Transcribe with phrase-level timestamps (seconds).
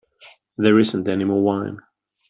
[0.57, 1.77] There isn't any more wine.